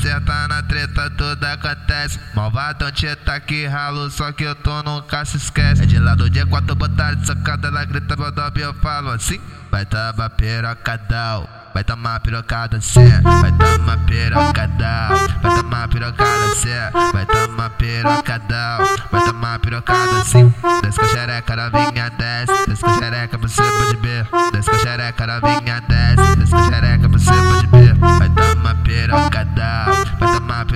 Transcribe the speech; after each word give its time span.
acerta 0.00 0.48
na 0.48 0.62
treta, 0.62 1.10
tudo 1.10 1.44
acontece. 1.44 2.18
Malvadão 2.34 2.90
te 2.90 3.14
tá 3.16 3.34
aqui 3.34 3.66
ralo, 3.66 4.10
só 4.10 4.32
que 4.32 4.44
eu 4.44 4.54
tô 4.54 4.82
nunca 4.82 5.24
se 5.26 5.36
esquece. 5.36 5.82
É 5.82 5.86
de 5.86 5.98
lado 5.98 6.30
dia 6.30 6.46
quatro 6.46 6.74
botar 6.74 7.14
de 7.14 7.26
sacada, 7.26 7.68
ela 7.68 7.84
grita, 7.84 8.16
bodob, 8.16 8.58
eu 8.58 8.72
falo 8.74 9.10
assim. 9.10 9.38
Vai 9.70 9.84
tomar 9.86 10.30
pirocadão, 10.30 11.46
vai 11.72 11.84
tomar 11.84 12.18
pirocada 12.20 12.80
cê, 12.80 13.20
vai 13.22 13.52
tomar 13.52 13.98
pirocadão, 14.04 15.28
vai 15.40 15.62
tomar 15.62 15.88
pirocada 15.88 16.54
cê, 16.56 16.90
vai 17.12 17.26
tomar 17.26 17.70
pirocadão, 17.70 18.78
vai 19.12 19.24
tomar 19.24 19.58
pirocada 19.60 20.24
sim. 20.24 20.52
Desce 20.82 20.98
com 20.98 21.04
a 21.04 21.08
xereca, 21.08 21.54
novinha 21.54 22.10
desce, 22.10 22.66
desce 22.66 22.82
com 22.82 22.90
a 22.90 22.98
xereca, 22.98 23.38
você 23.38 23.62
pode 23.62 23.96
ver. 23.98 24.26
Desce 24.52 24.70
com 24.70 24.76
a 24.76 24.78
xereca, 24.80 25.26
novinha 25.26 25.59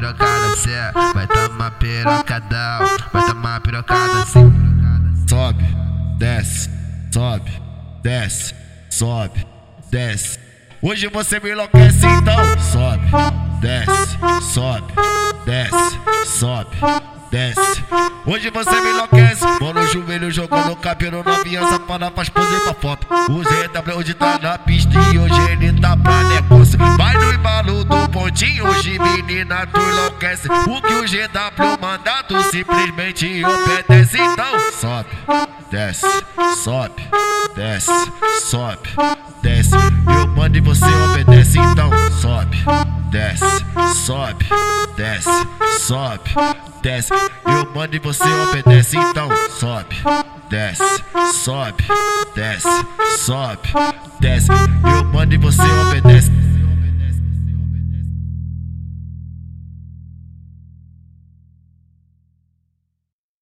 pirocada 0.05 0.57
cê, 0.57 0.93
vai 1.15 1.27
tomar 1.27 1.71
pirocadão, 1.73 2.79
vai 3.13 3.27
tomar 3.27 3.61
pirocada 3.61 4.27
sim. 4.27 4.53
Sobe, 5.27 5.65
desce, 6.19 6.71
sobe, 7.11 7.51
desce, 8.03 8.55
sobe, 8.91 9.47
desce. 9.91 10.39
Hoje 10.83 11.09
você 11.09 11.41
me 11.41 11.53
enlouquece 11.53 12.05
então. 12.07 12.37
Sobe, 12.61 13.07
desce, 13.61 14.19
sobe, 14.53 14.93
desce, 15.47 16.01
sobe, 16.27 16.77
desce. 17.31 17.85
Hoje 18.27 18.51
você 18.51 18.81
me 18.81 18.91
enlouquece. 18.91 19.45
Mão 19.61 19.73
no 19.73 19.87
joelho 19.87 20.31
jogando 20.31 20.77
cabelo 20.77 21.23
novinha 21.23 21.67
safada 21.67 22.11
faz 22.11 22.29
poder 22.29 22.61
pra 22.61 22.75
foto. 22.75 23.07
O 23.31 23.43
ZW 23.43 23.97
hoje 23.97 24.15
tá 24.15 24.39
na 24.39 24.59
pista 24.59 24.93
e 25.13 25.19
hoje 25.19 25.41
ele 25.51 25.81
tá 25.81 25.97
pra 25.97 26.25
negócio. 26.25 26.79
Vai 26.99 27.15
no 27.15 27.33
embalo 27.33 27.64
menina 29.25 29.67
tu 29.67 29.81
enlouquece. 29.81 30.49
O 30.49 30.83
que 30.83 30.93
o 30.93 31.03
GW 31.03 31.81
manda, 31.81 32.23
tu 32.25 32.41
simplesmente 32.51 33.43
obedece. 33.45 34.19
Então 34.19 34.73
sobe, 34.73 35.09
desce, 35.71 36.07
sobe, 36.63 37.09
desce, 37.55 37.91
sobe, 38.43 38.89
desce. 39.43 39.75
Eu 39.75 40.29
mando 40.29 40.59
e 40.59 40.61
você 40.61 40.85
obedece. 40.85 41.59
Então 41.59 41.91
sobe, 42.21 42.65
desce, 43.11 43.45
sobe, 43.95 44.47
desce, 44.97 45.31
sobe, 45.81 46.31
desce. 46.83 47.13
Eu 47.47 47.73
mando 47.75 47.97
e 47.97 47.99
você 47.99 48.25
obedece. 48.25 48.97
Então 48.97 49.29
sobe, 49.59 49.97
desce, 50.49 51.05
sobe, 51.33 51.85
desce, 52.35 52.69
sobe, 53.19 53.69
desce. 54.21 54.49
Eu 54.51 55.05
mando 55.05 55.35
e 55.35 55.39
você 55.39 55.63
obedece. 55.63 56.34